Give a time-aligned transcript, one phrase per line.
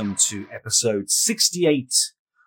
[0.00, 1.94] Welcome to episode 68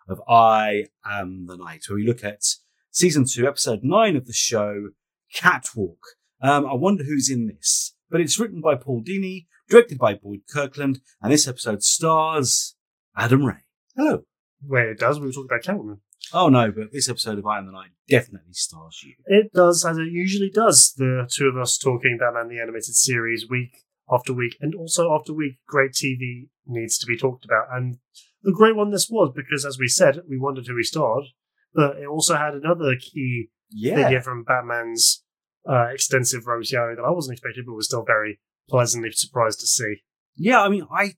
[0.09, 2.41] of I Am the Night, where we look at
[2.89, 4.89] season two, episode nine of the show,
[5.31, 5.99] Catwalk.
[6.41, 10.39] Um, I wonder who's in this, but it's written by Paul Dini, directed by Boyd
[10.51, 12.75] Kirkland, and this episode stars
[13.15, 13.65] Adam Ray.
[13.95, 14.23] Hello.
[14.63, 15.19] Wait, it does.
[15.19, 15.99] We were talking about Catwoman.
[16.33, 19.13] Oh no, but this episode of I Am the Night definitely stars you.
[19.27, 20.91] It does, as it usually does.
[20.97, 25.33] The two of us talking Batman the Animated Series week after week, and also after
[25.33, 27.67] week, great TV needs to be talked about.
[27.71, 27.97] And
[28.45, 31.25] a great one this was, because as we said, we wondered who he starred,
[31.73, 33.95] but it also had another key Yeah.
[33.95, 35.23] figure from Batman's
[35.67, 40.03] uh, extensive rogues that I wasn't expecting, but was still very pleasantly surprised to see.
[40.35, 41.13] Yeah, I mean, I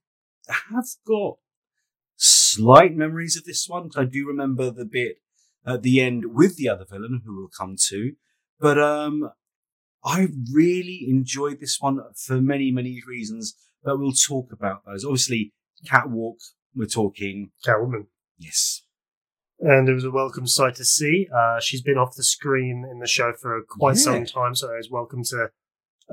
[0.48, 1.38] have got
[2.16, 3.90] slight memories of this one.
[3.96, 5.18] I do remember the bit
[5.66, 8.14] at the end with the other villain, who we'll come to.
[8.60, 9.32] But um,
[10.06, 13.56] I really enjoyed this one for many, many reasons.
[13.84, 15.04] But we'll talk about those.
[15.06, 15.54] Obviously,
[15.86, 16.38] Catwalk.
[16.76, 17.52] We're talking.
[17.66, 18.08] Catwoman.
[18.38, 18.82] Yes.
[19.60, 21.28] and it was a welcome sight to see.
[21.34, 24.02] Uh, she's been off the screen in the show for quite Yeah.
[24.02, 25.50] some time, so it was welcome to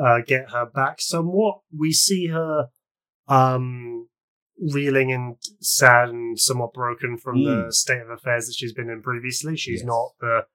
[0.00, 1.58] uh, get her back somewhat.
[1.76, 2.68] We see her
[3.28, 4.08] um,
[4.60, 7.66] reeling and sad and somewhat broken from Mm.
[7.66, 9.56] the state of affairs that she's been in previously.
[9.56, 9.86] She's Yes.
[9.86, 10.46] not the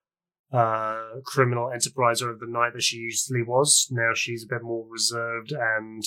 [0.51, 3.87] uh, criminal enterpriser of the night that she usually was.
[3.91, 6.03] Now she's a bit more reserved and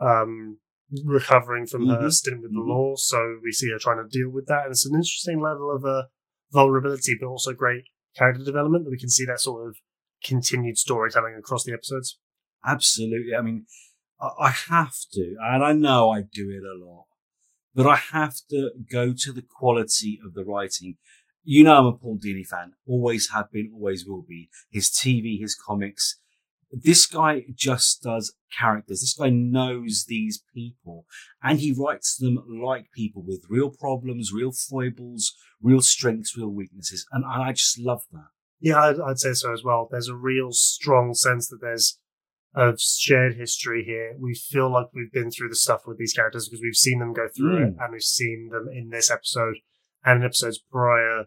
[0.00, 0.58] um,
[1.04, 2.12] recovering from her Mhm.
[2.12, 2.68] stint with the Mhm.
[2.68, 2.94] law.
[2.96, 5.84] So we see her trying to deal with that, and it's an interesting level of
[5.84, 6.04] uh,
[6.50, 7.84] vulnerability, but also great
[8.16, 9.76] character development that we can see that sort of
[10.24, 12.18] continued storytelling across the episodes.
[12.64, 13.34] Absolutely.
[13.34, 13.66] I mean,
[14.20, 17.06] I have to, and I know I do it a lot,
[17.74, 20.98] but I have to go to the quality of the writing.
[21.44, 22.72] You know, I'm a Paul Dini fan.
[22.86, 24.48] Always have been, always will be.
[24.70, 26.18] His TV, his comics.
[26.70, 29.00] This guy just does characters.
[29.00, 31.04] This guy knows these people
[31.42, 37.06] and he writes them like people with real problems, real foibles, real strengths, real weaknesses.
[37.12, 38.28] And, I just love that.
[38.60, 39.88] Yeah, I'd, I'd say so as well.
[39.90, 41.98] There's a real strong sense that there's
[42.54, 44.14] a shared history here.
[44.18, 47.12] We feel like we've been through the stuff with these characters because we've seen them
[47.12, 47.84] go through it, Mm.
[47.84, 49.56] and we've seen them in this episode
[50.04, 51.24] and in episodes prior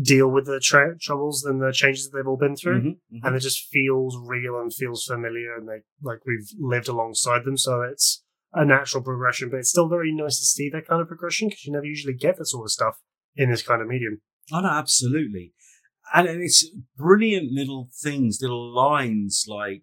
[0.00, 2.80] deal with the tra- troubles and the changes that they've all been through.
[2.80, 3.20] Mhm, mhm.
[3.24, 7.56] and it just feels real and feels familiar and they like we've lived alongside them
[7.56, 8.22] so it's
[8.52, 11.64] a natural progression but it's still very nice to see that kind of progression because
[11.64, 12.98] you never usually get that sort of stuff
[13.36, 14.20] in this kind of medium
[14.52, 15.52] Oh no, absolutely.
[16.12, 19.82] And it's brilliant little things, little lines like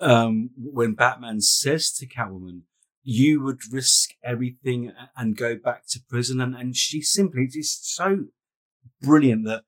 [0.00, 2.62] um, when Batman says to Catwoman,
[3.08, 6.40] you would risk everything and go back to prison.
[6.40, 8.24] And, and she simply just so
[9.00, 9.62] brilliant that,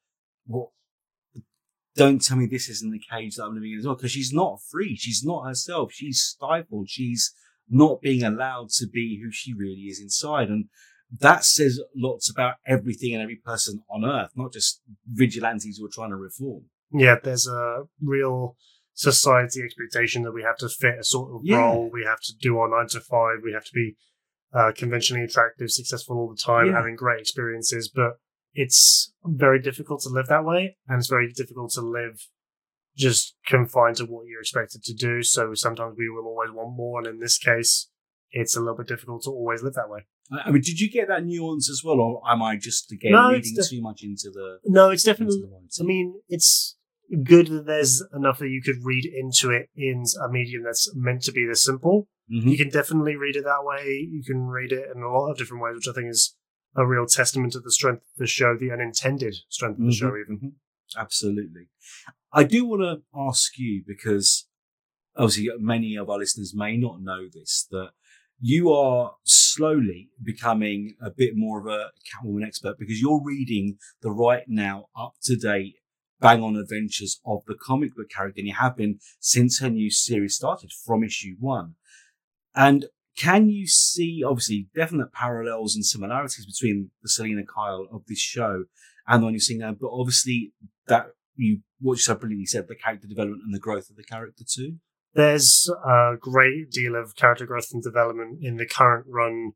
[0.49, 0.73] well,
[1.95, 4.33] don't tell me this isn't the cage that I'm living in as well, because she's
[4.33, 4.97] not free.
[4.97, 5.93] She's not herself.
[5.93, 6.91] She's stifled.
[6.91, 7.33] She's
[7.71, 10.49] not being allowed to be who she really is inside.
[10.49, 10.65] And
[11.21, 15.91] that says lots about everything and every person on earth, not just vigilantes who are
[15.93, 16.65] trying to reform.
[16.93, 18.57] yeah there's a real
[18.99, 21.59] society expectation that we have to fit a sort of Yeah.
[21.59, 23.97] role we have to do our nine to five we have to be
[24.53, 26.73] uh, conventionally attractive successful all the time Yeah.
[26.79, 28.15] having great experiences but
[28.55, 32.17] it's very difficult to live that way and it's very difficult to live
[32.97, 36.99] just confined to what you're expected to do so sometimes we will always want more
[36.99, 37.89] and in this case
[38.33, 40.01] it's a little bit difficult to always live that way
[40.45, 43.31] I mean, did you get that nuance as well, or am I just again No,
[43.31, 44.59] reading def- too much into the?
[44.67, 45.83] no it's definitely the?
[45.83, 46.77] I mean, it's
[47.25, 51.23] good that there's enough that you could read into it in a medium that's meant
[51.23, 52.09] to be this simple.
[52.31, 52.51] Mhm.
[52.51, 54.07] You can definitely read it that way.
[54.11, 56.37] You can read it in a lot of different ways, which I think is
[56.77, 60.11] a real testament to the strength of the show, the unintended strength of the show,
[60.11, 60.39] Mhm, even.
[60.39, 60.53] mhm.
[60.97, 61.69] Absolutely.
[62.33, 64.47] I do want to ask you because
[65.17, 67.93] obviously many of our listeners may not know this that
[68.41, 74.11] you are slowly becoming a bit more of a Catwoman expert because you're reading the
[74.13, 75.77] right now up to date
[76.21, 79.91] bang on adventures of the comic book character and you have been since her new
[79.91, 81.75] series started from issue one.
[82.55, 82.87] And
[83.17, 88.65] can you see obviously definite parallels and similarities between the Selina Kyle of this show
[89.07, 90.53] and the one you're seeing now, but obviously
[90.87, 94.05] that you what you so brilliantly said, the character development and the growth of the
[94.05, 94.77] character too.
[95.15, 99.53] There's a great deal of character growth and development in the current run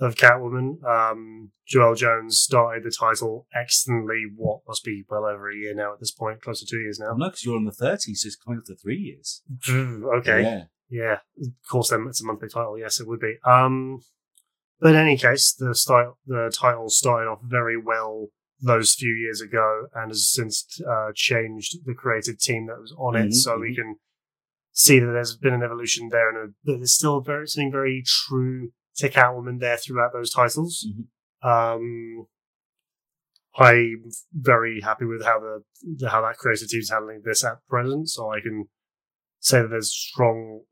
[0.00, 0.82] of Catwoman.
[0.84, 5.92] Um, Joelle Jones started the title excellently, what must be well over a year now
[5.94, 7.14] at this point, close to two years now.
[7.16, 9.42] No, because you're in the 30s, so it's coming up to three years.
[10.18, 10.42] okay.
[10.42, 10.62] Yeah.
[10.88, 12.78] Yeah, of course, then it's a monthly title.
[12.78, 13.34] Yes, it would be.
[13.44, 13.98] Um,
[14.80, 18.28] but in any case, the style, the title started off very well
[18.60, 23.14] those few years ago, and has since uh, changed the creative team that was on
[23.14, 23.34] Mhm, it.
[23.34, 23.96] So we can
[24.70, 28.04] see that there's been an evolution there, and a, but there's still very something very
[28.06, 30.86] true to Catwoman there throughout those titles.
[30.88, 31.06] Mhm.
[31.48, 32.26] Um,
[33.58, 35.62] I'm very happy with how the,
[35.98, 38.66] the how that creative team's handling this at present, so I can
[39.40, 40.62] say that there's strong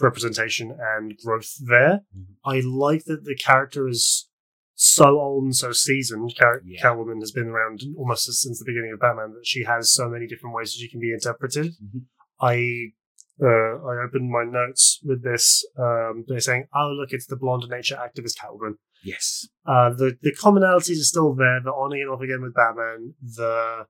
[0.00, 2.00] representation and growth there.
[2.16, 2.36] Mhm.
[2.44, 4.28] I like that the character is
[4.74, 6.34] so old and so seasoned.
[6.38, 6.82] Car- Yeah.
[6.82, 10.26] Catwoman has been around almost since the beginning of Batman that she has so many
[10.26, 11.74] different ways that she can be interpreted.
[11.82, 12.06] Mhm.
[12.40, 12.92] I
[13.40, 13.46] uh,
[13.90, 15.64] I opened my notes with this.
[15.78, 18.74] Um, they're saying, "Oh, look, it's the blonde nature activist Catwoman."
[19.04, 19.48] Yes.
[19.66, 21.60] Uh, the the commonalities are still there.
[21.64, 23.14] The on and off again with Batman.
[23.22, 23.86] The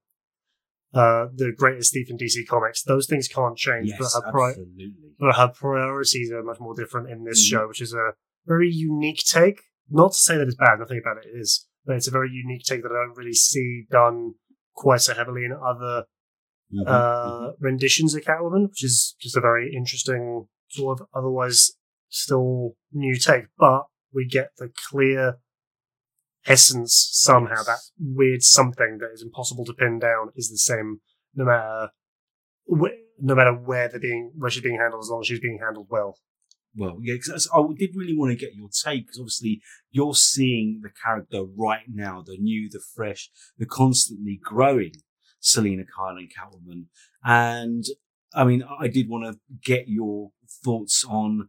[0.95, 2.83] uh, the greatest thief in DC Comics.
[2.83, 3.89] Those things can't change.
[3.89, 3.99] Yes.
[3.99, 4.95] but her pri- absolutely.
[5.19, 7.51] but her priorities are much more different in this Mhm.
[7.51, 8.13] show, which is a
[8.47, 9.63] very unique take.
[9.91, 12.65] Not to say that it's bad, nothing about it is, but it's a very unique
[12.65, 14.35] take that I don't really see done
[14.75, 16.05] quite so heavily in other
[16.73, 16.85] Mhm.
[16.87, 21.73] uh, renditions of Catwoman, which is just a very interesting sort of otherwise
[22.09, 23.47] still new take.
[23.59, 23.83] But
[24.13, 25.39] we get the clear
[26.47, 27.57] essence somehow.
[27.57, 27.67] Yes.
[27.67, 31.01] That weird something that is impossible to pin down is the same
[31.35, 31.91] no matter
[32.69, 35.59] wh- no matter where they're being where she's being handled, as long as she's being
[35.63, 36.19] handled well.
[36.75, 39.61] Well, yeah, because I did really want to get your take because obviously
[39.91, 44.93] you're seeing the character right now, the new, the fresh, the constantly growing
[45.43, 46.85] Selina Kyle and Catwoman.
[47.23, 47.85] And
[48.35, 50.31] I mean, I did want to get your
[50.65, 51.49] thoughts on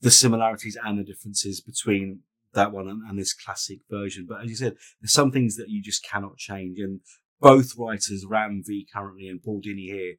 [0.00, 2.20] the similarities and the differences between
[2.54, 4.26] that one and, and this classic version.
[4.26, 6.78] But as you said, there's some things that you just cannot change.
[6.78, 7.00] And
[7.40, 10.14] both writers, Ram V currently and Paul Dini here,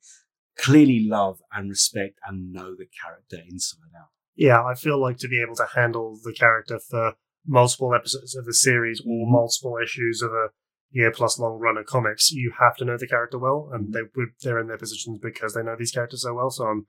[0.58, 4.10] clearly love and respect and know the character inside out.
[4.36, 7.14] Yeah, I feel like to be able to handle the character for
[7.46, 9.32] multiple episodes of the series or Mhm.
[9.32, 10.50] multiple issues of a
[10.92, 14.02] year plus long run of comics, you have to know the character well, and they
[14.16, 16.50] would they're in their positions because they know these characters so well.
[16.50, 16.88] So I'm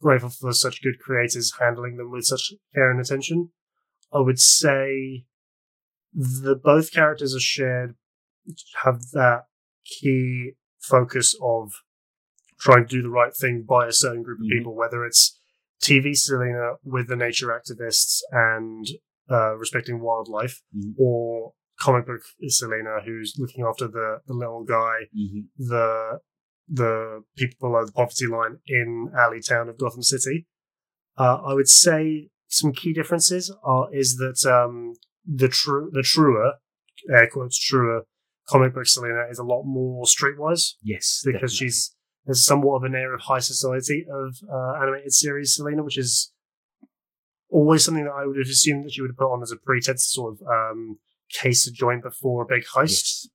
[0.00, 3.50] grateful for such good creators handling them with such care and attention.
[4.12, 5.26] I would say
[6.12, 7.96] the both characters are shared
[8.84, 9.44] have that
[9.84, 11.72] key focus of
[12.60, 14.58] trying to do the right thing by a certain group of Mhm.
[14.58, 15.38] people, whether it's
[15.80, 18.86] TV Selina with the nature activists and
[19.30, 20.94] uh, respecting wildlife, Mhm.
[20.98, 25.40] or comic book is Selina who's looking after the, the little guy, Mm-hmm.
[25.58, 26.18] the
[26.68, 30.46] the people below the poverty line in Alley Town of Gotham City.
[31.18, 34.94] Uh, I would say some key differences are is that um,
[35.26, 36.52] the true the truer
[37.12, 38.02] air quotes truer
[38.48, 41.56] comic book Selina is a lot more streetwise Yes, because definitely.
[41.56, 41.94] she's
[42.24, 46.32] there's somewhat of an air of high society of uh, animated series Selina, which is
[47.50, 49.56] always something that I would have assumed that she would have put on as a
[49.56, 50.98] pretense to sort of um,
[51.32, 52.90] case a joint before a big heist.
[52.90, 53.28] Yes.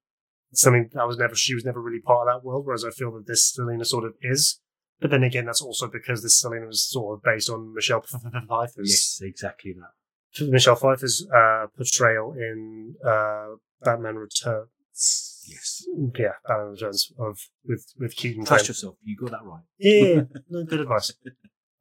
[0.53, 3.11] Something that was never she was never really part of that world, whereas I feel
[3.13, 4.59] that this Selina sort of is.
[4.99, 8.01] But then again, that's also because this Selina was sort of based on Michelle
[8.47, 10.47] Pfeiffer's Yes, exactly that.
[10.47, 15.45] Michelle Pfeiffer's uh, portrayal in uh, Batman Returns.
[15.47, 15.85] Yes.
[16.17, 18.45] Yeah, Batman Returns of with with Keaton.
[18.45, 18.95] Trust yourself.
[19.03, 19.63] You got that right.
[19.77, 21.11] Yeah, no, good advice.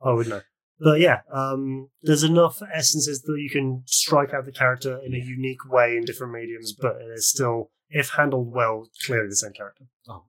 [0.02, 0.40] I would know.
[0.80, 5.18] But yeah, um, there's enough essences that you can strike out the character in a
[5.18, 9.52] unique way in different mediums, but it is still, if handled well, clearly the same
[9.52, 9.84] character.
[10.08, 10.24] Oh,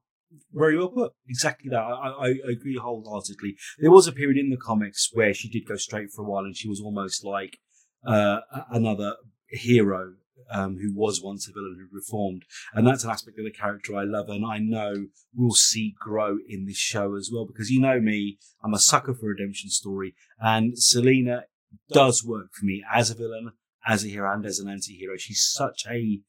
[0.51, 1.13] very well put.
[1.27, 1.77] Exactly that.
[1.77, 3.55] I, I, agree wholeheartedly.
[3.79, 6.45] There was a period in the comics where she did go straight for a while,
[6.45, 7.57] and she was almost like
[8.05, 8.39] uh,
[8.71, 9.15] another
[9.49, 10.13] hero
[10.51, 13.95] um, who was once a villain who reformed, and that's an aspect of the character
[13.95, 17.45] I love, and I know we'll see grow in this show as well.
[17.45, 21.45] Because you know me, I'm a sucker for redemption story, and Selina
[21.91, 23.51] does work for me as a villain,
[23.87, 25.17] as a hero, and as an anti-hero.
[25.17, 26.21] She's such a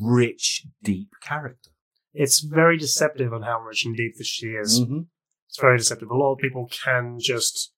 [0.00, 1.70] rich, deep character.
[2.14, 4.80] It's very deceptive on how rich and deep this she is.
[4.80, 5.06] Mhm.
[5.48, 6.10] It's very deceptive.
[6.10, 7.72] A lot of people can just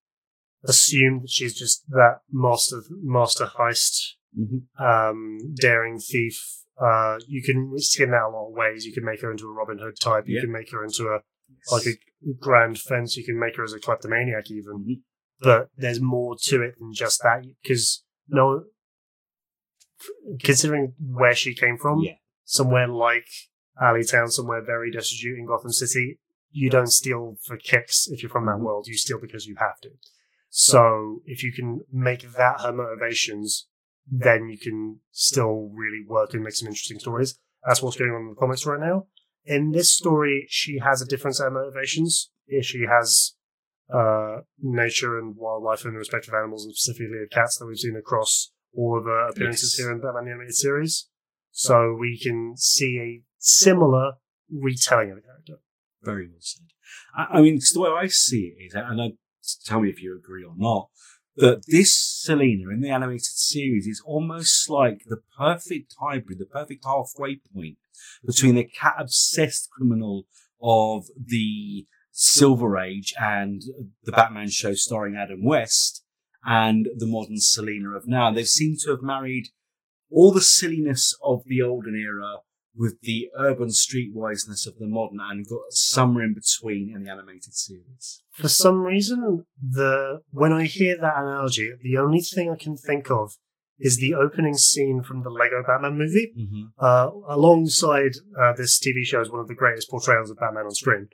[0.64, 4.82] assume that she's just that master master heist, Mm-hmm.
[4.84, 6.40] um, daring thief.
[6.80, 8.86] Uh, you can skin that a lot of ways.
[8.86, 10.24] You can make her into a Robin Hood type.
[10.28, 10.42] You Yeah.
[10.42, 11.20] can make her into a
[11.72, 11.98] like a
[12.38, 13.16] grand fence.
[13.16, 14.84] You can make her as a kleptomaniac even.
[14.84, 15.02] Mhm.
[15.40, 18.64] But there's more to it than just that because no,
[20.42, 22.16] considering where she came from, Yeah.
[22.44, 23.26] somewhere like
[23.82, 26.20] Alleytown, somewhere very destitute in Gotham City,
[26.50, 28.64] you don't steal for kicks if you're from that Mhm.
[28.64, 28.86] world.
[28.86, 29.90] You steal because you have to.
[30.48, 33.68] So if you can make that her motivations,
[34.10, 37.38] then you can still really work and make some interesting stories.
[37.66, 39.06] That's what's going on in the comics right now.
[39.44, 42.30] In this story, she has a different set of motivations.
[42.46, 43.34] Here She has
[43.92, 47.78] uh, nature and wildlife and the respect of animals, and specifically of cats that we've
[47.78, 49.84] seen across all of her appearances Yes.
[49.84, 51.08] here in Batman the Animated Series.
[51.52, 54.12] So we can see a similar
[54.50, 55.54] retelling of the character.
[56.02, 56.66] Very well said.
[57.16, 59.08] I, I mean, the way I see it is, and I,
[59.64, 60.88] tell me if you agree or not,
[61.40, 66.84] that this Selina in the animated series is almost like the perfect hybrid, the perfect
[66.84, 67.78] halfway point
[68.24, 70.26] between the cat obsessed criminal
[70.62, 73.62] of the Silver Age and
[74.04, 76.04] the Batman show starring Adam West
[76.44, 78.30] and the modern Selina of now.
[78.30, 79.48] They seem to have married
[80.10, 82.38] all the silliness of the olden era
[82.76, 87.54] with the urban streetwiseness of the modern and got somewhere in between in the animated
[87.54, 88.22] series.
[88.32, 93.10] For some reason, the when I hear that analogy, the only thing I can think
[93.10, 93.36] of
[93.78, 96.32] is the opening scene from the Lego Batman movie.
[96.38, 96.62] Mm-hmm.
[96.78, 100.74] Uh, alongside uh, this TV show is one of the greatest portrayals of Batman on
[100.74, 101.08] screen.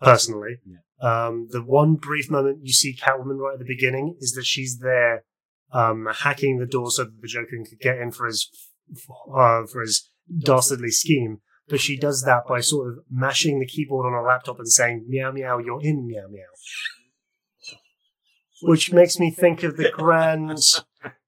[0.00, 0.58] Personally,
[1.00, 4.78] um, the one brief moment you see Catwoman right at the beginning is that she's
[4.78, 5.24] there
[5.72, 8.50] um, hacking the door so that the Joker can get in for his
[9.34, 11.38] uh, for his dastardly scheme.
[11.68, 15.06] But she does that by sort of mashing the keyboard on her laptop and saying
[15.08, 17.72] "meow meow, you're in meow meow,"
[18.62, 20.58] which makes me think of the grand,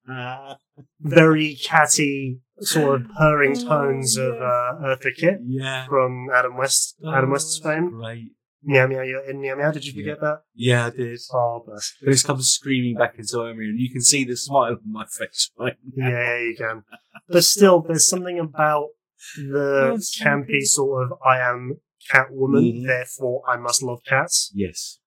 [1.01, 5.87] very catty sort of purring tones of uh, Eartha Kitt Yeah.
[5.87, 7.91] from Adam West, Adam West's fame.
[7.91, 8.33] Great.
[8.69, 9.71] Meow meow, you're in meow meow.
[9.71, 10.41] Did you forget that?
[10.55, 11.21] Yeah, I did.
[11.33, 11.95] Oh, bless.
[12.03, 15.07] But it comes screaming back into Omri, and you can see the smile on my
[15.07, 16.09] face right now.
[16.09, 16.83] Yeah, you can.
[17.29, 18.89] But still, there's something about
[19.37, 21.77] the so campy sort of I am
[22.13, 22.87] Catwoman, Mhm.
[22.87, 24.51] therefore I must love cats.
[24.53, 24.99] Yes.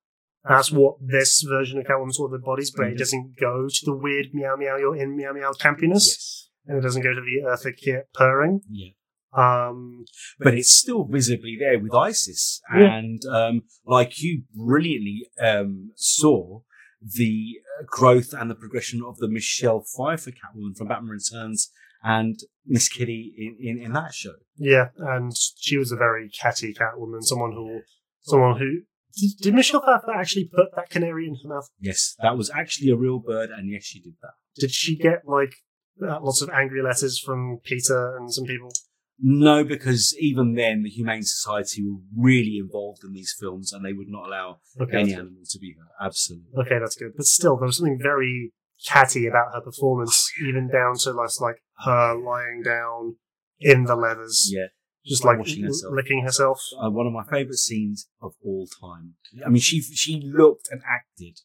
[0.48, 2.98] That's what this version of Catwoman sort of embodies, but it Mhm.
[2.98, 6.50] doesn't go to the weird meow meow, you're in meow meow campiness, Yes.
[6.66, 8.62] and it doesn't go to the Eartha Kitt purring.
[8.70, 8.92] Yeah.
[9.36, 10.06] Um,
[10.40, 12.62] But it's still visibly there with Isis.
[12.70, 16.62] And um, like you brilliantly um, saw,
[17.02, 21.72] the uh, growth and the progression of the Michelle Pfeiffer Catwoman from Batman Returns
[22.04, 24.34] and Miss Kitty in, in, in that show.
[24.58, 27.82] yeah, and she was a very catty Catwoman, someone who,
[28.22, 28.82] someone who.
[29.16, 31.70] Did, did Michelle Pfeiffer actually put that canary in her mouth?
[31.80, 34.32] Yes, that was actually a real bird, and yes, she did that.
[34.58, 35.56] Did she get like
[36.02, 38.72] uh, lots of angry letters from PETA and some people?
[39.22, 43.94] No, because even then, the Humane Society were really involved in these films, and they
[43.94, 46.06] would not allow Okay, any animal to be hurt.
[46.06, 46.52] Absolutely.
[46.66, 47.12] okay, that's good.
[47.18, 48.54] But still, there was something very
[48.88, 53.18] catty about her performance, even down to like, like her lying down
[53.60, 54.68] in the leathers, Yeah.
[55.06, 55.94] just like Washing herself.
[55.94, 56.62] licking herself.
[56.82, 59.16] uh, one of my favourite scenes of all time.
[59.46, 61.40] I mean, she she looked and acted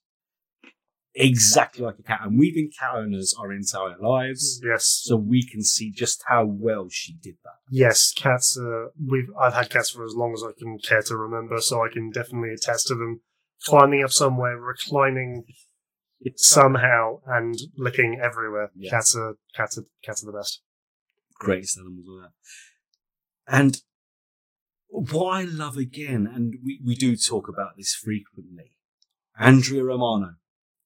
[1.14, 5.42] exactly like a cat, and we've been cat owners our entire lives, Yes, so we
[5.46, 7.58] can see just how well she did that.
[7.70, 8.58] yes, cats.
[8.58, 11.84] Uh, we've I've had cats for as long as I can care to remember, so
[11.84, 13.20] I can definitely attest to them
[13.64, 15.44] climbing up somewhere, reclining
[16.36, 18.70] somehow, and licking everywhere.
[18.74, 18.90] Yes.
[18.90, 20.62] Cats are cats are cats are the best.
[21.38, 22.30] Greatest animals that.
[23.46, 23.82] And
[24.88, 28.76] what I love again, and we, we do talk about this frequently,
[29.38, 30.34] Andrea Romano,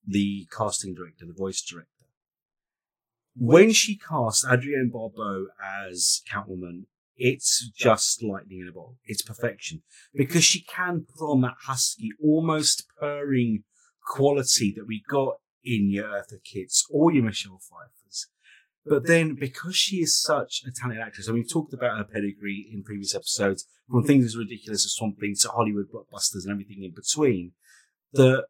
[0.09, 1.91] the casting director, the voice director.
[3.37, 6.87] When she cast Adrienne Barbeau as Catwoman,
[7.17, 8.97] it's just lightning in a bottle.
[9.05, 9.83] It's perfection.
[10.15, 13.65] Because she can put on that husky, almost purring
[14.09, 18.27] quality that we got in your Eartha Kitts or your Michelle Pfeiffers.
[18.87, 22.69] But then because she is such a talented actress, and we've talked about her pedigree
[22.73, 26.83] in previous episodes, from things as ridiculous as Swamp Thing to Hollywood blockbusters and everything
[26.85, 27.53] in between,
[28.13, 28.45] that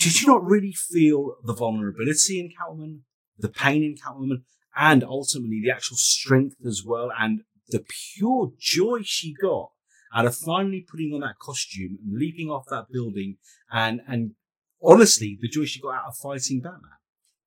[0.00, 3.00] did you not really feel the vulnerability in Catwoman,
[3.38, 4.42] the pain in Catwoman,
[4.76, 7.84] and ultimately the actual strength as well, and the
[8.14, 9.70] pure joy she got
[10.14, 13.36] out of finally putting on that costume and leaping off that building,
[13.70, 14.32] and and
[14.82, 16.90] honestly, the joy she got out of fighting Batman.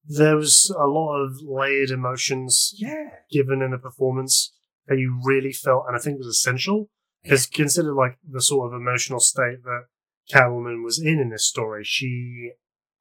[0.06, 3.10] There was a lot of layered emotions Yeah.
[3.32, 4.56] given in the performance
[4.88, 6.90] that you really felt, and I think was essential.
[7.22, 9.84] Because consider like the sort of emotional state that
[10.32, 11.84] Catwoman was in in this story.
[11.84, 12.52] She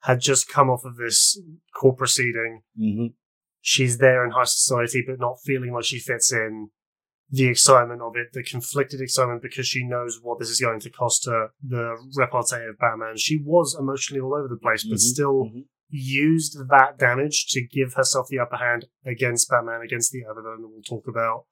[0.02, 1.40] had just come off of this
[1.74, 2.62] court proceeding.
[2.76, 3.06] hmm
[3.60, 6.70] She's there in high society, but not feeling like she fits in.
[7.30, 10.90] The excitement of it, the conflicted excitement because she knows what this is going to
[10.90, 13.16] cost her, the repartee of Batman.
[13.18, 15.00] She was emotionally all over the place, but Mhm.
[15.00, 15.64] still Mhm.
[15.90, 20.62] used that damage to give herself the upper hand against Batman, against the other villain
[20.62, 21.46] that we'll talk about,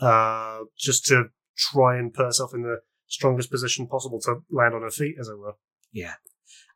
[0.00, 4.82] uh, just to try and put herself in the strongest position possible to land on
[4.82, 5.54] her feet, as it were.
[5.92, 6.14] Yeah.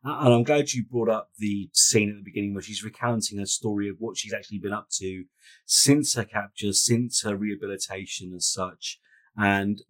[0.03, 3.45] And I'm glad you brought up the scene at the beginning where she's recounting her
[3.45, 5.25] story of what she's actually been up to
[5.65, 8.99] since her capture, since her rehabilitation as such,
[9.37, 9.81] and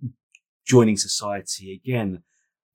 [0.66, 2.24] joining society again.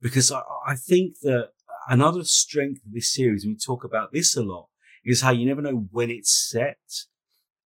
[0.01, 1.49] Because I, I think that
[1.87, 4.69] another strength of this series, and we talk about this a lot,
[5.05, 6.79] is how you never know when it's set.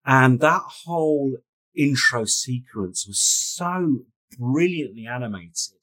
[0.04, 1.38] And that whole
[1.76, 4.00] intro sequence was so
[4.38, 5.79] brilliantly animated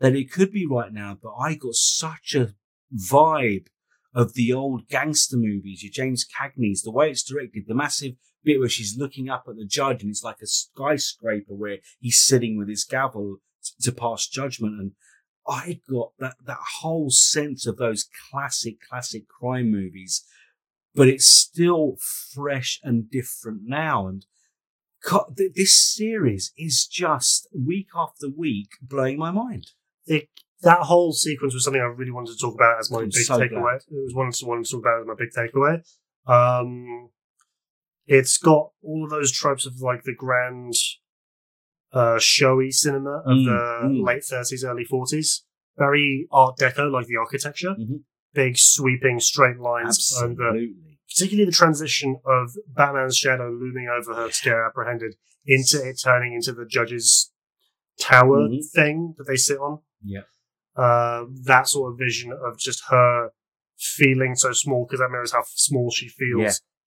[0.00, 2.54] that it could be right now, but I got such a
[2.94, 3.66] vibe
[4.14, 8.58] of the old gangster movies, your James Cagney's, the way it's directed, the massive bit
[8.58, 12.56] where she's looking up at the judge and it's like a skyscraper where he's sitting
[12.56, 13.38] with his gavel
[13.82, 14.80] to pass judgment.
[14.80, 14.92] And
[15.46, 20.24] I got that, that whole sense of those classic, classic crime movies,
[20.94, 24.06] but it's still fresh and different now.
[24.06, 24.24] And
[25.36, 29.72] this series is just week after week blowing my mind.
[30.06, 30.28] It,
[30.62, 33.12] that whole sequence was something I really wanted to talk about as my I'm big
[33.24, 33.50] so takeaway.
[33.60, 33.80] glad.
[33.90, 35.82] It was one to, one to talk about as my big takeaway.
[36.26, 37.10] Um,
[38.06, 40.74] it's got all of those tropes of like the grand,
[41.92, 44.04] uh, showy cinema of Mm, the mm.
[44.06, 45.44] late thirties, early forties.
[45.78, 48.04] Very Art Deco, like the architecture, Mhm.
[48.32, 50.74] big sweeping straight lines, the Absolutely.
[51.08, 56.00] particularly the transition of Batman's shadow looming over her to get her apprehended into it
[56.02, 57.30] turning into the judge's
[58.00, 58.64] tower Mhm.
[58.74, 59.80] thing that they sit on.
[60.06, 60.20] Yeah.
[60.76, 63.30] Uh, that sort of vision of just her
[63.78, 66.40] feeling so small because that mirrors how small she feels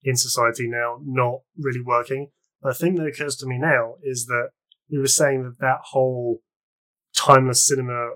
[0.04, 0.10] Yeah.
[0.12, 2.32] in society now, not really working.
[2.62, 4.50] The thing that occurs to me now is that
[4.92, 6.42] we were saying that that whole
[7.16, 8.12] timeless cinema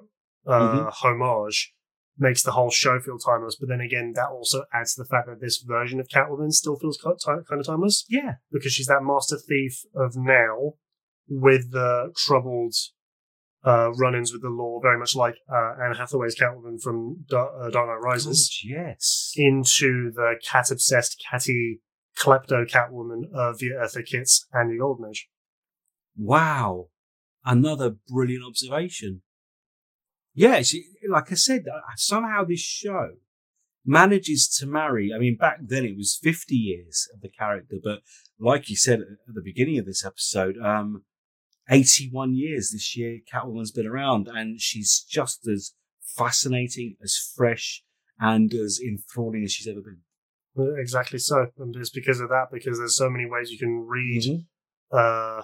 [0.45, 1.73] uh, homage
[2.17, 5.27] makes the whole show feel timeless, but then again, that also adds to the fact
[5.27, 8.35] that this version of Catwoman still feels kind of timeless Yeah.
[8.51, 10.73] because she's that master thief of now
[11.27, 12.75] with the troubled
[13.65, 17.69] uh, run-ins with the law, very much like uh, Anne Hathaway's Catwoman from Dark, uh,
[17.69, 19.33] Dark Knight Rises, God, yes.
[19.35, 21.79] into the cat-obsessed, catty
[22.17, 25.29] klepto Catwoman of the Eartha Kitt's and the Golden Age.
[26.17, 26.89] Wow.
[27.45, 29.21] Another brilliant observation.
[30.35, 30.61] Yeah,
[31.09, 33.11] like I said, uh, somehow this show
[33.85, 35.11] manages to marry.
[35.15, 37.99] I mean, back then it was 50 years of the character, but
[38.39, 41.03] like you said at the beginning of this episode, um,
[41.69, 45.73] 81 years this year Catwoman's been around and she's just as
[46.15, 47.83] fascinating, as fresh,
[48.19, 50.01] and as enthralling as she's ever been.
[50.77, 52.47] Exactly so, and it's because of that.
[52.51, 54.45] Because there's so many ways you can read
[54.91, 55.43] uh,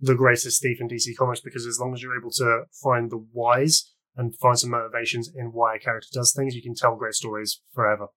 [0.00, 1.40] the greatest thief in DC Comics.
[1.40, 5.52] Because as long as you're able to find the whys and find some motivations in
[5.52, 8.08] why a character does things, you can tell great stories forever.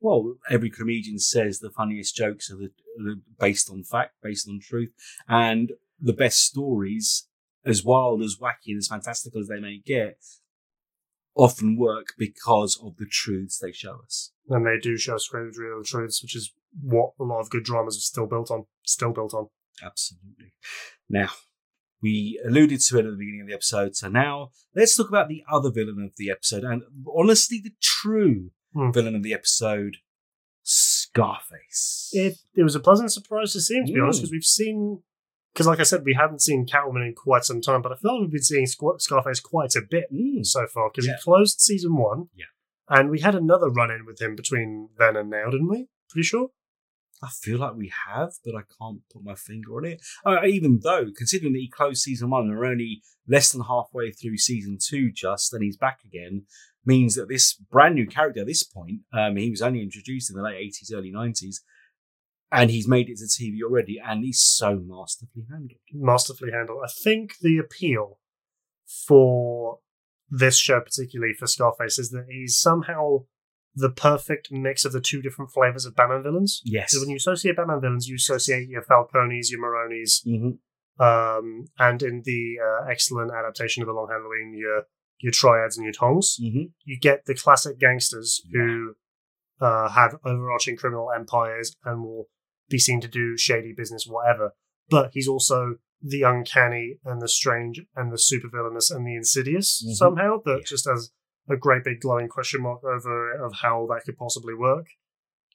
[0.00, 2.70] Well, every comedian says the funniest jokes are, the,
[3.06, 4.92] are based on fact, based on truth,
[5.28, 7.28] and the best stories,
[7.64, 10.18] as wild, as wacky, and as fantastical as they may get,
[11.36, 14.32] often work because of the truths they show us.
[14.48, 17.64] And they do show us great real truths, which is what a lot of good
[17.64, 18.64] dramas are still built on.
[18.84, 19.48] Still built on.
[19.82, 20.52] Absolutely.
[21.08, 21.30] Now,
[22.02, 25.28] we alluded to it at the beginning of the episode, so now let's talk about
[25.28, 26.82] the other villain of the episode, and
[27.14, 28.90] honestly, the true Hmm.
[28.92, 29.96] villain of the episode,
[30.62, 32.10] Scarface.
[32.12, 34.22] It it was a pleasant surprise to see him, to be honest, Mm.
[34.22, 35.02] because we've seen.
[35.52, 38.12] Because, like I said, we haven't seen Catwoman in quite some time, but I feel
[38.14, 40.46] like we've been seeing Squ- Scarface quite a bit Mm.
[40.46, 41.16] so far because Yeah.
[41.16, 42.28] he closed season one.
[42.34, 42.46] Yeah.
[42.88, 45.88] And we had another run in with him between then and now, didn't we?
[46.08, 46.50] Pretty sure.
[47.22, 50.00] I feel like we have, but I can't put my finger on it.
[50.24, 54.10] Uh, even though, considering that he closed season one and we're only less than halfway
[54.10, 56.46] through season two, just and he's back again,
[56.86, 60.36] means that this brand new character at this point, um, he was only introduced in
[60.36, 61.62] the late eighties, early nineties,
[62.52, 65.80] and he's made it to TV already, and he's so masterfully handled.
[65.92, 66.80] Masterfully handled.
[66.84, 68.18] I think the appeal
[69.06, 69.78] for
[70.28, 73.24] this show, particularly for Scarface, is that he's somehow
[73.74, 76.60] the perfect mix of the two different flavors of Batman villains.
[76.64, 76.92] Yes.
[76.92, 80.50] So when you associate Batman villains, you associate your Falcones, your Maronis, hmm
[80.98, 84.82] um, and in the uh, excellent adaptation of The Long Halloween, your
[85.18, 86.36] your triads and your tongs.
[86.38, 88.94] hmm You get the classic gangsters who
[89.60, 92.28] uh, have overarching criminal empires and will
[92.70, 94.54] be seen to do shady business, whatever.
[94.88, 99.94] But he's also the uncanny and the strange and the supervillainous and the insidious Mhm.
[99.96, 100.64] somehow that Yeah.
[100.66, 101.12] just has
[101.48, 104.86] a great big glowing question mark over it of how that could possibly work.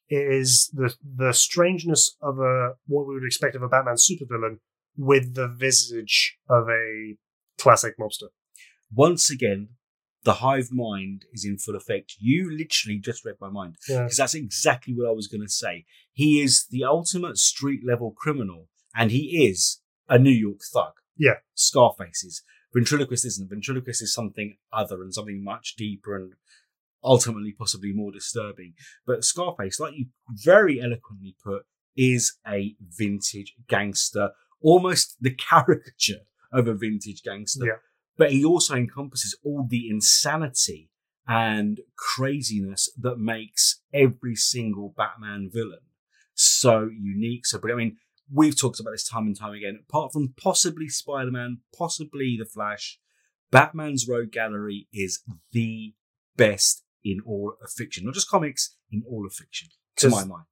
[0.08, 4.60] It is the the strangeness of a what we would expect of a Batman supervillain
[4.96, 7.18] with the visage of a
[7.58, 8.30] classic mobster.
[8.94, 9.70] Once again,
[10.26, 12.16] the hive mind is in full effect.
[12.20, 13.76] You literally just read my mind.
[13.88, 14.04] Yeah.
[14.04, 15.86] because that's exactly what I was going to say.
[16.12, 20.94] He is the ultimate street level criminal, and he is a New York thug.
[21.18, 21.36] Yeah.
[21.54, 22.44] Scarface is.
[22.74, 23.50] Ventriloquist isn't.
[23.50, 26.34] Ventriloquist is something other and something much deeper and
[27.04, 28.74] ultimately possibly more disturbing.
[29.06, 31.64] But Scarface, like you very eloquently put,
[31.96, 37.66] is a vintage gangster, almost the caricature of a vintage gangster.
[37.66, 37.74] Yeah.
[38.18, 40.90] But he also encompasses all the insanity
[41.28, 45.80] and craziness that makes every single Batman villain
[46.36, 47.46] so unique.
[47.46, 47.98] So, but I mean,
[48.32, 49.80] we've talked about this time and time again.
[49.90, 53.00] Apart from possibly Spider Man, possibly The Flash,
[53.52, 55.94] Batman's Rogue Gallery is the
[56.36, 60.46] best in all of fiction, not just comics, in all of fiction, to my mind.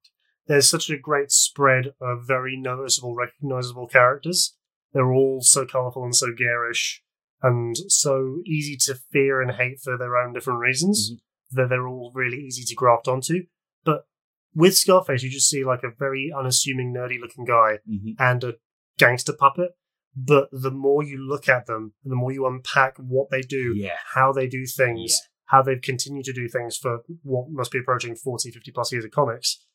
[0.46, 4.56] There's such a great spread of very noticeable, recognizable characters.
[4.92, 7.02] They're all so colorful and so garish
[7.44, 11.18] and so easy to fear and hate for their own different reasons Mhm.
[11.56, 13.44] that they're all really easy to graft onto.
[13.84, 14.06] But
[14.54, 18.12] with Scarface, you just see like a very unassuming, nerdy looking guy Mm-hmm.
[18.18, 18.54] and a
[18.98, 19.72] gangster puppet.
[20.16, 23.98] But the more you look at them, the more you unpack what they do, Yeah.
[24.14, 25.26] how they do things, Yeah.
[25.46, 29.04] how they've continued to do things for what must be approaching 40, 50 plus years
[29.04, 29.66] of comics,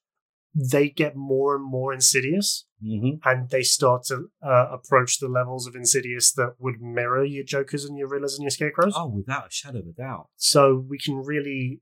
[0.55, 3.27] they get more and more insidious Mm-hmm.
[3.27, 7.83] and they start to uh, approach the levels of insidious that would mirror your Jokers
[7.83, 8.93] and your Riddlers and your Scarecrows.
[8.95, 10.29] Oh, without a shadow of a doubt.
[10.37, 11.81] So we can really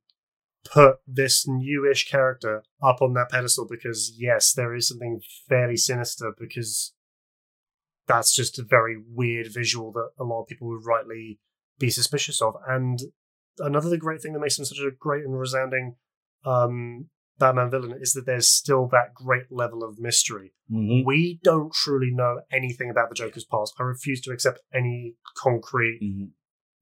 [0.66, 6.34] put this newish character up on that pedestal because, yes, there is something fairly sinister
[6.38, 6.94] because
[8.08, 11.40] that's just a very weird visual that a lot of people would rightly
[11.78, 12.56] be suspicious of.
[12.68, 13.00] And
[13.60, 15.96] another great thing that makes him such a great and resounding
[16.46, 20.54] um, Batman villain is that there's still that great level of mystery.
[20.72, 21.06] Mm-hmm.
[21.06, 23.74] We don't truly know anything about the Joker's past.
[23.80, 26.00] I refuse to accept any concrete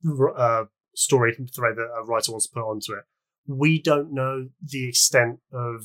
[0.06, 0.24] Mm-hmm.
[0.36, 0.66] uh,
[0.96, 3.04] story thread that a writer wants to put onto it.
[3.48, 5.84] We don't know the extent of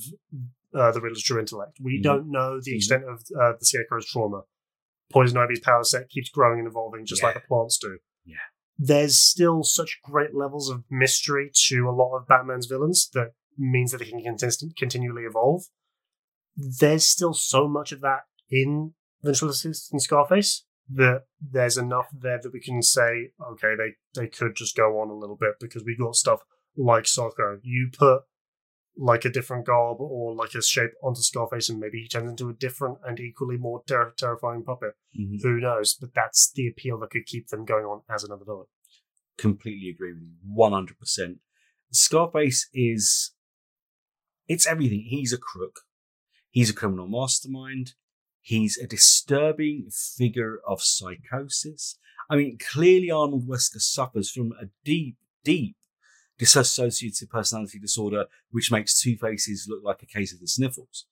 [0.73, 1.79] uh, the Riddler's true intellect.
[1.83, 2.03] We Mhm.
[2.05, 2.77] don't know the Mhm.
[2.77, 4.43] extent of uh, the Scarecrow's trauma.
[5.13, 7.27] Poison Ivy's power set keeps growing and evolving just Yeah.
[7.27, 7.99] like the plants do.
[8.25, 8.37] Yeah.
[8.79, 13.93] There's still such great levels of mystery to a lot of Batman's villains that means
[13.93, 15.65] that they can contin- continually evolve.
[16.57, 22.53] There's still so much of that in Ventriloquist and Scarface that there's enough there that
[22.53, 25.99] we can say, okay, they, they could just go on a little bit because we've
[25.99, 26.41] got stuff
[26.77, 27.61] like Socko.
[27.63, 28.23] You put
[28.97, 32.49] like a different garb or like a shape onto Scarface and maybe he turns into
[32.49, 34.95] a different and equally more ter- terrifying puppet.
[35.19, 35.37] Mm-hmm.
[35.47, 35.95] Who knows?
[35.95, 38.67] But that's the appeal that could keep them going on as another villain.
[39.39, 40.35] Completely agree with you.
[40.45, 41.39] One hundred percent.
[41.93, 43.33] Scarface is.
[44.51, 45.05] It's everything.
[45.07, 45.83] He's a crook.
[46.51, 47.93] He's a criminal mastermind.
[48.41, 51.97] He's a disturbing figure of psychosis.
[52.29, 55.77] I mean, clearly Arnold Wesker suffers from a deep, deep
[56.37, 61.07] dissociative personality disorder, which makes Two Faces look like a case of the sniffles.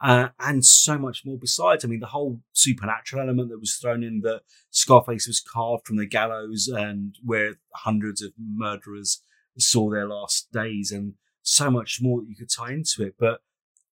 [0.00, 1.84] Uh, and so much more besides.
[1.84, 5.96] I mean, the whole supernatural element that was thrown in that Scarface was carved from
[5.96, 9.22] the gallows and where hundreds of murderers
[9.56, 13.14] saw their last days and so much more that you could tie into it.
[13.18, 13.40] But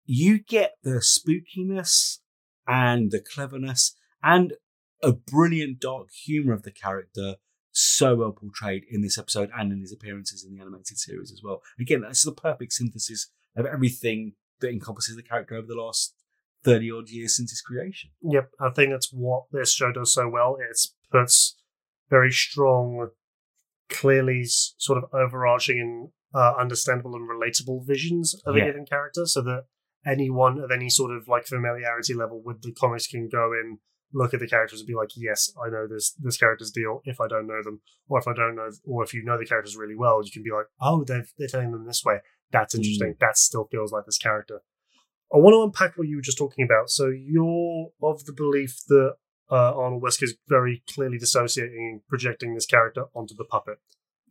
[0.05, 2.19] you get the spookiness
[2.67, 4.55] and the cleverness and
[5.03, 7.37] a brilliant dark humor of the character
[7.73, 11.41] so well portrayed in this episode and in his appearances in the animated series as
[11.43, 11.63] well.
[11.81, 16.15] Again, that's the perfect synthesis of everything that encompasses the character over the last
[16.65, 18.11] 30 odd years since his creation.
[18.23, 20.57] Yep, I think that's what this show does so well.
[20.61, 20.79] It
[21.11, 21.57] puts
[22.09, 23.09] very strong,
[23.89, 28.65] clearly sort of overarching and uh, understandable and relatable visions of Yeah.
[28.65, 29.67] a given character, so that
[30.07, 33.79] anyone of any sort of like familiarity level with the comics can go in,
[34.13, 37.21] look at the characters, and be like, "Yes, I know this this character's deal." If
[37.21, 39.77] I don't know them, or if I don't know, or if you know the characters
[39.77, 42.21] really well, you can be like, "Oh, they're they're telling them this way.
[42.51, 43.17] That's interesting.
[43.21, 44.61] That still feels like this character."
[45.35, 46.91] I want to unpack what you were just talking about.
[46.91, 49.17] So you're of the belief that
[49.51, 53.79] uh, Arnold Wesker is very clearly dissociating and projecting this character onto the puppet.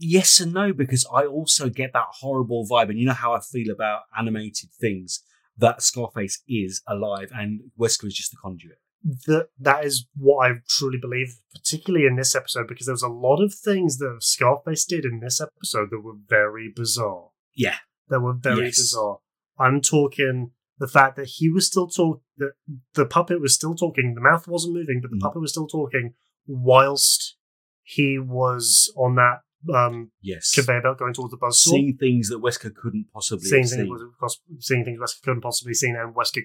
[0.02, 3.40] Yes and no because I also get that horrible vibe, and you know how I
[3.40, 5.24] feel about animated things.
[5.58, 8.80] That Scarface is alive, and Wesker is just the conduit.
[9.28, 13.08] That that is what I truly believe, particularly in this episode, because there was a
[13.28, 17.30] lot of things that Scarface did in this episode that were very bizarre.
[17.54, 17.78] Yeah.
[18.10, 18.78] That were very Yes.
[18.78, 19.20] bizarre.
[19.60, 22.54] I'm talking the fact that he was still talk that
[22.96, 25.22] the puppet was still talking, the mouth wasn't moving, but the Mhm.
[25.22, 26.14] puppet was still talking
[26.48, 27.38] whilst
[27.84, 29.42] he was on that
[29.74, 31.72] um, Yes, conveyor belt going towards the buzz saw.
[31.72, 33.50] seeing things that Wesker couldn't possibly see.
[33.50, 33.90] seeing things, seen.
[33.90, 36.44] was, was- seeing things Wesker couldn't possibly see, and Wesker.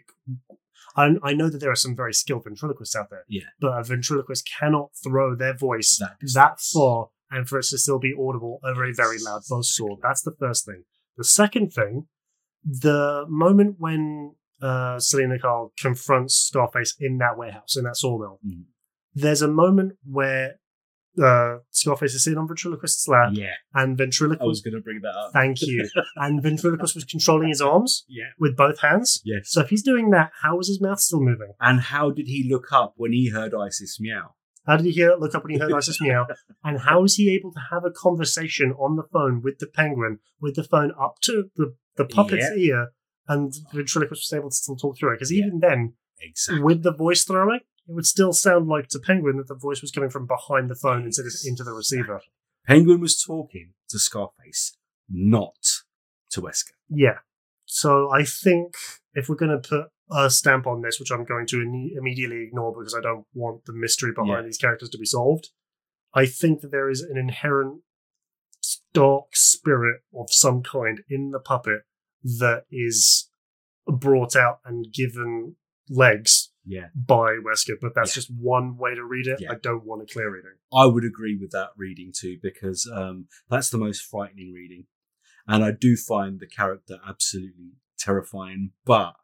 [0.97, 3.43] I, I know that there are some very skilled ventriloquists out there, Yeah.
[3.61, 7.99] but a ventriloquist cannot throw their voice That that, far and for it to still
[7.99, 9.99] be audible over a very loud buzzsaw.
[10.03, 10.85] That's the first thing.
[11.17, 12.07] The second thing,
[12.65, 18.65] the moment when uh, Selina Kyle confronts Scarface in that warehouse, in that sawmill, Mhm.
[19.15, 20.61] there's a moment where
[21.23, 24.43] uh, Scarface is sitting on ventriloquist's lap, Yeah, and Ventriloquist.
[24.43, 25.33] I was going to bring that up.
[25.33, 25.89] Thank you.
[26.17, 28.31] and ventriloquist was controlling his arms Yeah.
[28.39, 29.21] with both hands.
[29.25, 29.51] Yes.
[29.51, 31.53] So if he's doing that, how was his mouth still moving?
[31.61, 34.35] And how did he look up when he heard Isis meow?
[34.67, 36.27] How did he hear look up when he heard Isis meow?
[36.65, 40.19] And how was he able to have a conversation on the phone with the penguin,
[40.41, 42.89] with the phone up to the, the puppet's ear,
[43.29, 45.17] and ventriloquist was able to still talk through it?
[45.17, 45.45] Because Yeah.
[45.47, 46.63] even then, Exactly.
[46.65, 49.91] with the voice throwing, it would still sound like to Penguin that the voice was
[49.93, 52.21] coming from behind the phone instead of into the receiver.
[52.67, 54.77] Penguin was talking to Scarface,
[55.09, 55.55] not
[56.31, 56.73] to Wesker.
[56.89, 57.19] Yeah.
[57.65, 58.75] So I think
[59.15, 62.43] if we're going to put a stamp on this, which I'm going to in- immediately
[62.43, 64.43] ignore because I don't want the mystery behind Yeah.
[64.43, 65.51] these characters to be solved,
[66.15, 67.83] I think that there is an inherent
[68.93, 71.83] dark spirit of some kind in the puppet
[72.23, 73.29] that is
[73.87, 75.57] brought out and given
[75.89, 76.89] legs Yeah.
[76.95, 78.21] by Wesker, but that's Yeah.
[78.21, 79.41] just one way to read it.
[79.41, 79.53] Yeah.
[79.53, 80.57] I don't want a clear reading.
[80.75, 84.87] I would agree with that reading too, because um, that's the most frightening reading.
[85.47, 89.15] And I do find the character absolutely terrifying, but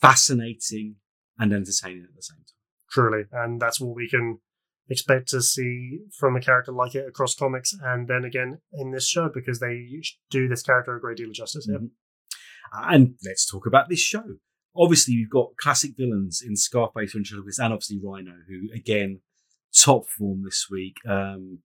[0.00, 0.96] fascinating
[1.38, 2.44] and entertaining at the same time.
[2.90, 3.24] truly.
[3.32, 4.38] And that's what we can
[4.88, 9.06] expect to see from a character like it across comics and then again in this
[9.06, 9.86] show because they
[10.30, 11.68] do this character a great deal of justice.
[11.68, 11.90] Mhm.
[12.72, 14.38] And let's talk about this show.
[14.76, 19.20] Obviously, you've got classic villains in Scarface, Ventriloquist, and obviously Rhino, who again
[19.74, 20.96] top form this week.
[21.08, 21.60] Um,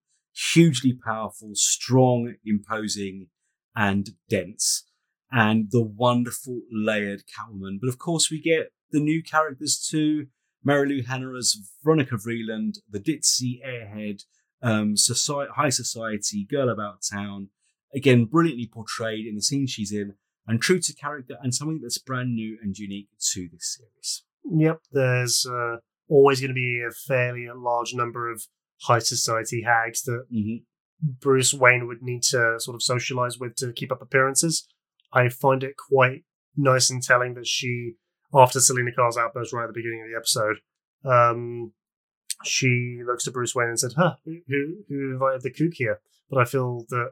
[0.54, 3.28] hugely powerful, strong, imposing,
[3.76, 4.86] and dense,
[5.32, 7.80] and the wonderful layered Catwoman.
[7.80, 10.28] But of course, we get the new characters too.
[10.66, 14.24] Marilu Henner as Veronica Vreeland, the ditzy airhead,
[14.62, 17.50] um, society, high society girl about town.
[17.94, 20.16] Again, brilliantly portrayed in the scene she's in,
[20.48, 24.24] and true to character, and something that's brand new and unique to this series.
[24.46, 24.82] Yep.
[24.92, 25.78] There's uh,
[26.10, 28.44] always going to be a fairly large number of
[28.82, 30.64] high society hags that Mm-hmm.
[31.20, 34.68] Bruce Wayne would need to sort of socialize with to keep up appearances.
[35.12, 36.24] I find it quite
[36.56, 37.94] nice and telling that she,
[38.34, 40.60] after Selina Carr's outburst right at the beginning of the episode,
[41.06, 41.74] um,
[42.44, 46.00] she looks to Bruce Wayne and said, "Huh, who who, who invited the kook here?"
[46.30, 47.12] But I feel that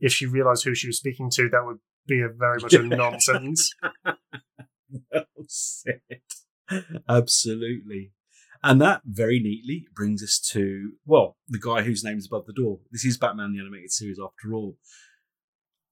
[0.00, 2.82] if she realized who she was speaking to, that would be a very much a
[2.82, 3.72] non-sentence.
[5.12, 6.00] well said.
[7.08, 8.12] Absolutely.
[8.62, 12.52] And that very neatly brings us to, well, the guy whose name is above the
[12.52, 12.80] door.
[12.90, 14.78] This is Batman the Animated Series after all.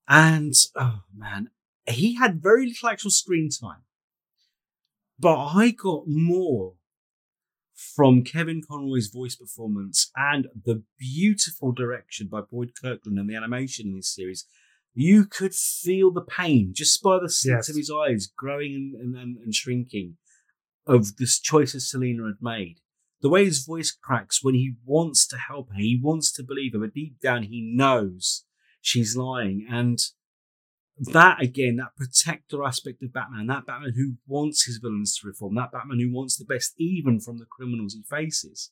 [0.09, 1.51] And, oh man,
[1.87, 3.83] he had very little actual screen time.
[5.19, 6.75] But I got more
[7.75, 13.89] from Kevin Conroy's voice performance and the beautiful direction by Boyd Kirkland and the animation
[13.89, 14.47] in this series
[14.95, 17.69] you could feel the pain just by the slits Yes.
[17.71, 20.17] of his eyes growing and, and, and shrinking
[20.87, 22.77] of this choices Selina had made.
[23.21, 26.73] The way his voice cracks when he wants to help her, he wants to believe
[26.73, 28.45] her, but deep down he knows
[28.81, 29.67] she's lying.
[29.71, 29.99] And
[30.99, 35.55] that again, that protector aspect of Batman, that Batman who wants his villains to reform,
[35.55, 38.71] that Batman who wants the best even from the criminals he faces.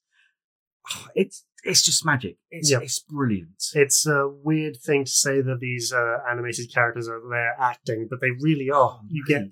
[1.14, 2.36] It's it's just magic.
[2.50, 2.78] It's Yeah.
[2.80, 3.62] it's brilliant.
[3.74, 8.20] It's a weird thing to say that these uh, animated characters are there acting, but
[8.20, 9.00] they really are.
[9.02, 9.42] Oh, You get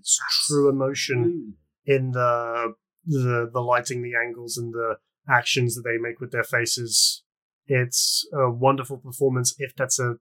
[0.46, 2.74] true emotion in the
[3.04, 4.96] the the lighting, the angles, and the
[5.28, 7.22] actions that they make with their faces.
[7.66, 10.16] It's a wonderful performance if that's a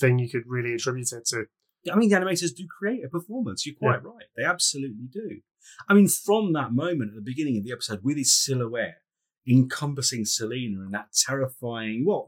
[0.00, 1.44] thing you could really attribute it to.
[1.92, 3.66] I mean, the animators do create a performance.
[3.66, 4.24] You're quite right.
[4.36, 5.40] They absolutely do.
[5.88, 8.96] I mean, from that moment at the beginning of the episode, with his silhouette
[9.48, 12.26] encompassing Selina and that terrifying, what?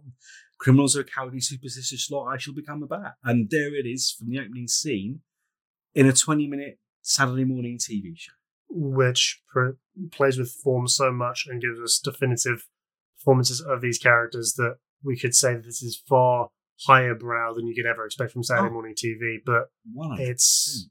[0.59, 2.27] Criminals are a cowardly, superstitious lot.
[2.27, 3.15] I shall become a bat.
[3.25, 5.21] And there it is from the opening scene
[5.95, 8.33] in a 20 minute Saturday morning TV show.
[8.71, 9.71] which pr-
[10.11, 12.67] plays with form so much and gives us definitive
[13.19, 16.51] performances of these characters that we could say that this is far
[16.87, 18.73] higher brow than you could ever expect from Saturday Oh.
[18.73, 19.39] morning TV.
[19.47, 20.21] But 100%.
[20.21, 20.89] it's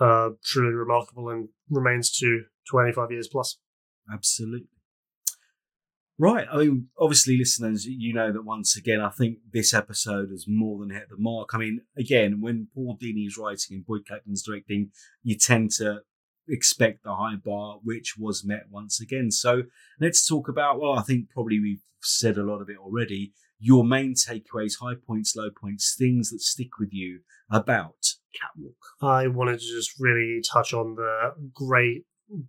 [0.00, 3.58] uh, truly remarkable and remains to 25 years plus.
[4.12, 4.68] Absolutely.
[6.18, 6.46] Right.
[6.50, 10.78] I mean, obviously, listeners, you know that once again, I think this episode has more
[10.78, 11.50] than hit the mark.
[11.52, 14.90] I mean, again, when Paul Dini is writing and Boyd Captain's directing,
[15.24, 16.02] you tend to
[16.48, 19.30] expect the high bar, which was met once again.
[19.32, 19.62] So
[20.00, 23.32] let's talk about, well, I think probably we've said a lot of it already.
[23.58, 27.96] Your main takeaways, high points, low points, things that stick with you about
[28.40, 28.76] Catwalk.
[29.02, 32.04] I wanted to just really touch on the great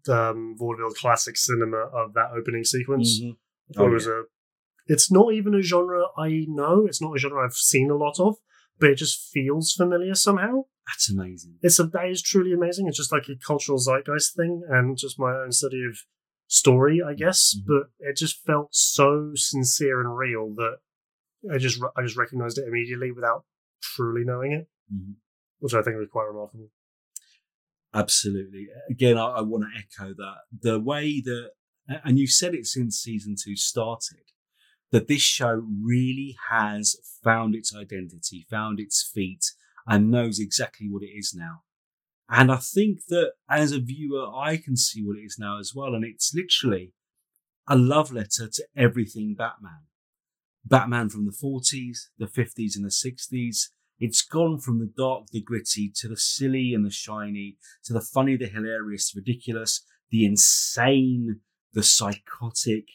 [0.10, 3.22] um, vaudeville classic cinema of that opening sequence.
[3.22, 3.38] Mhm.
[3.78, 4.24] Oh, it was a.
[4.88, 6.86] It's not even a genre I know.
[6.86, 8.36] It's not a genre I've seen a lot of,
[8.80, 10.66] but it just feels familiar somehow.
[10.88, 11.56] That's amazing.
[11.62, 12.88] It's a that is truly amazing.
[12.88, 15.98] It's just like a cultural zeitgeist thing, and just my own study of
[16.48, 17.56] story, I guess.
[17.58, 17.64] Mhm.
[17.66, 20.78] But it just felt so sincere and real that
[21.52, 23.46] I just I just recognized it immediately without
[23.82, 25.16] truly knowing it, Mhm.
[25.60, 26.70] which I think was quite remarkable.
[27.94, 28.68] Absolutely.
[28.90, 30.38] Again, I, I want to echo that.
[30.62, 31.52] The way that,
[31.88, 34.32] and you've said it since season two started,
[34.92, 39.46] that this show really has found its identity, found its feet,
[39.88, 41.62] and knows exactly what it is now.
[42.30, 45.74] And I think that as a viewer, I can see what it is now as
[45.76, 45.94] well.
[45.94, 46.94] And it's literally
[47.68, 49.84] a love letter to everything Batman.
[50.64, 53.70] Batman from the 40s, the 50s, and the 60s.
[54.00, 58.02] It's gone from the dark, the gritty, to the silly and the shiny, to the
[58.02, 61.42] funny, the hilarious, the ridiculous, the insane,
[61.76, 62.88] the psychotic,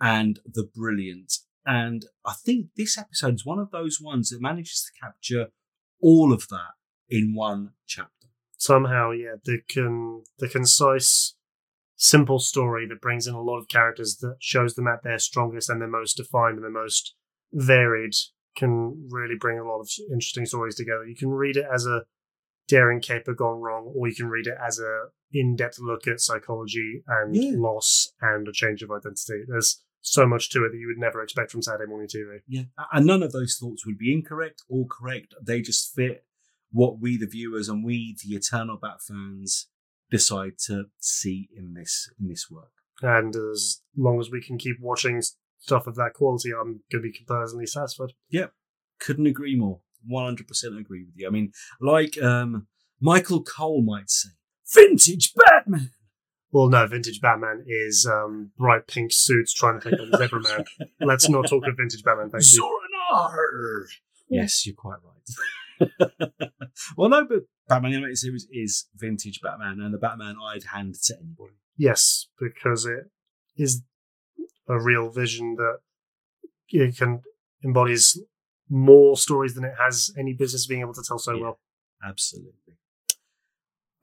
[0.00, 1.32] and the brilliant.
[1.64, 5.46] And I think this episode is one of those ones that manages to capture
[6.02, 6.74] all of that
[7.08, 8.10] in one chapter.
[8.58, 9.60] Somehow, yeah, the
[10.38, 11.34] the concise,
[11.96, 15.70] simple story that brings in a lot of characters that shows them at their strongest
[15.70, 17.14] and their most defined and their most
[17.52, 18.14] varied
[18.56, 21.04] can really bring a lot of interesting stories together.
[21.06, 22.02] You can read it as a
[22.68, 27.02] daring caper gone wrong, or you can read it as a in-depth look at psychology
[27.06, 27.52] and Yeah.
[27.56, 29.44] loss and a change of identity.
[29.46, 32.38] There's so much to it that you would never expect from Saturday morning TV.
[32.46, 32.64] Yeah.
[32.92, 35.34] And none of those thoughts would be incorrect or correct.
[35.42, 36.24] They just fit
[36.70, 39.68] what we, the viewers, and we, the eternal Bat fans,
[40.10, 42.70] decide to see in this in this work.
[43.02, 45.20] And as long as we can keep watching
[45.58, 48.10] stuff of that quality, I'm going to be personally satisfied.
[48.28, 48.46] Yeah,
[49.00, 49.80] couldn't agree more.
[50.08, 50.40] 100%
[50.78, 51.26] agree with you.
[51.26, 52.68] I mean, like um,
[53.00, 54.30] Michael Cole might say,
[54.72, 55.90] vintage Batman.
[56.52, 60.64] Well, no, vintage Batman is um, bright pink suits trying to take on Zebra Man.
[61.00, 62.48] Let's not talk of vintage Batman, thank you.
[62.60, 63.86] Zur-En-Arrh.
[64.28, 65.90] Yes, you're quite right.
[66.96, 71.14] well, no, but Batman Animated Series is vintage Batman, and the Batman I'd hand to
[71.16, 71.56] anybody.
[71.76, 73.10] Yes, because it
[73.56, 73.82] is
[74.68, 75.78] a real vision that
[76.68, 77.20] it can
[77.64, 78.18] embodies
[78.68, 81.42] more stories than it has any business being able to tell so Yeah.
[81.42, 81.60] well.
[82.04, 82.65] Absolutely.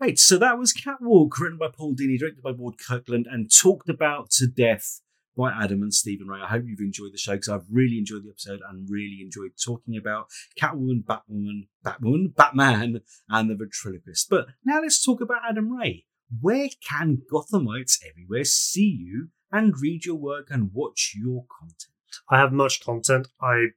[0.04, 3.88] Right, so that was Catwalk, written by Paul Dini, directed by Ward Kirkland, and talked
[3.88, 5.00] about to death
[5.38, 6.42] by Adam and Stephen Ray.
[6.42, 9.52] I hope you've enjoyed the show because I've really enjoyed the episode and really enjoyed
[9.63, 10.28] talking about
[10.62, 14.30] Catwoman, Batwoman, Batwoman, Batman, and the ventriloquist.
[14.30, 16.04] But now let's talk about Adam Ray.
[16.42, 21.94] Where can Gothamites everywhere see you and read your work and watch your content?
[22.30, 23.30] I have much content.
[23.39, 23.68] I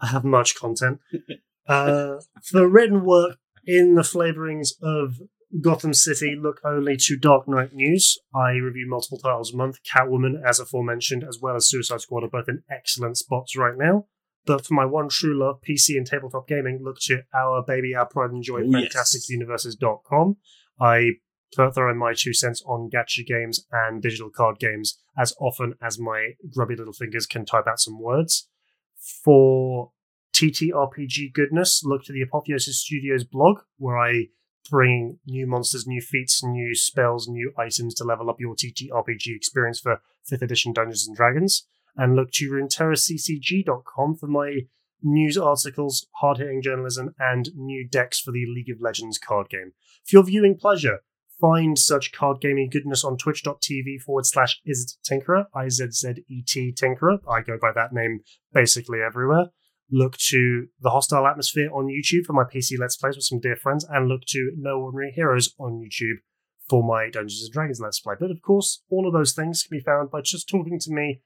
[0.00, 1.00] I have much content.
[1.68, 3.36] uh, for written work
[3.66, 5.20] in the flavorings of
[5.60, 8.18] Gotham City, look only to Dark Knight News.
[8.34, 9.78] I review multiple titles a month.
[9.84, 14.06] Catwoman, as aforementioned, as well as Suicide Squad are both in excellent spots right now.
[14.44, 18.06] But for my one true love, PC and tabletop gaming, look to our baby, our
[18.06, 18.94] pride and joy, Oh, yes.
[18.94, 20.36] fantasticuniverses.com.
[20.80, 21.10] I
[21.54, 25.98] throw in my two cents on gacha games and digital card games as often as
[25.98, 28.48] my grubby little fingers can type out some words.
[29.24, 29.92] For
[30.34, 34.26] TTRPG goodness, look to the Apotheosis Studios blog, where I
[34.70, 39.80] bring new monsters, new feats, new spells, new items to level up your TTRPG experience
[39.80, 40.00] for
[40.30, 41.66] 5th edition Dungeons and Dragons.
[41.96, 44.60] And look to RuneterraCCG.com for my
[45.02, 49.72] news articles, hard hitting journalism, and new decks for the League of Legends card game.
[50.04, 51.00] For your viewing pleasure,
[51.40, 56.42] find such card gaming goodness on twitch.tv forward slash Izzet tinkerer, I Z Z E
[56.46, 57.18] T tinkerer.
[57.28, 58.20] I go by that name
[58.52, 59.46] basically everywhere.
[59.90, 63.56] Look to the Hostile Atmosphere on YouTube for my PC Let's Plays with some dear
[63.56, 66.16] friends, and look to No Ordinary Heroes on YouTube
[66.68, 68.14] for my Dungeons and Dragons Let's Play.
[68.18, 71.22] But of course, all of those things can be found by just talking to me,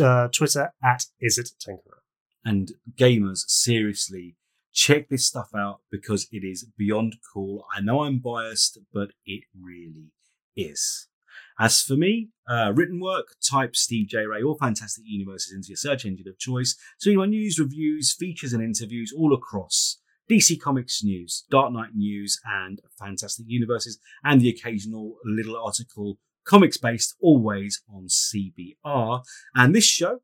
[0.00, 2.00] uh, Twitter at Izzet Tinkerer.
[2.44, 4.36] and gamers seriously
[4.72, 9.42] check this stuff out because it is beyond cool i know i'm biased but it
[9.60, 10.12] really
[10.56, 11.08] is
[11.58, 14.18] as for me uh, written work type steve j.
[14.18, 16.76] Ray or fantastic universes into your search engine of choice.
[16.98, 19.98] So you want news reviews features and interviews all across
[20.30, 26.76] dc comics news dark knight news and fantastic universes and the occasional little article comics
[26.76, 29.22] based always on cbr
[29.54, 30.20] and this show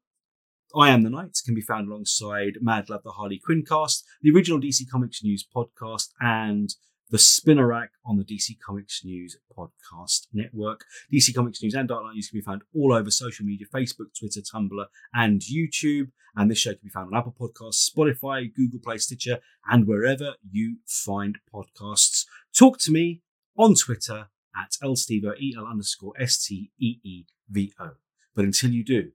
[0.76, 4.32] I Am the Night can be found alongside Mad Love the Harley Quinn cast, the
[4.32, 6.74] original DC Comics News podcast, and
[7.10, 10.84] the Spinner Rack on the DC Comics News podcast network.
[11.12, 14.16] DC Comics News and Dark Knight News can be found all over social media Facebook,
[14.18, 16.10] Twitter, Tumblr, and YouTube.
[16.36, 19.38] And this show can be found on Apple Podcasts, Spotify, Google Play, Stitcher,
[19.70, 22.24] and wherever you find podcasts.
[22.56, 23.22] Talk to me
[23.56, 27.90] on Twitter at lstevo, E-L underscore S-T-E-E-V-O.
[28.34, 29.12] But until you do,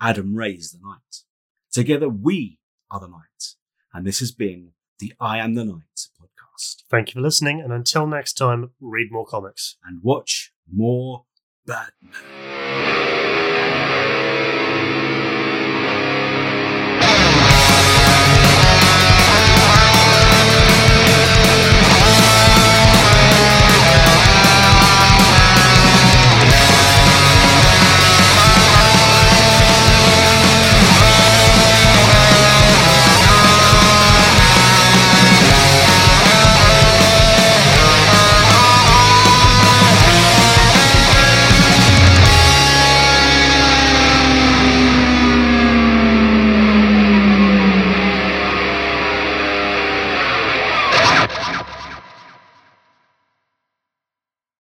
[0.00, 1.22] Adam Ray's the Night.
[1.70, 2.58] Together, we
[2.90, 3.54] are the Night.
[3.92, 6.08] And this has been the I Am the Night
[6.54, 6.82] podcast.
[6.90, 9.76] Thank you for listening, and until next time, read more comics.
[9.84, 11.24] And watch more
[11.66, 12.12] Batman.